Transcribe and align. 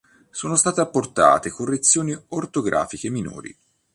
Sono 0.31 0.55
state 0.55 0.81
apportate 0.81 1.51
correzioni 1.51 2.17
ortografiche 2.29 3.11
minori. 3.11 3.55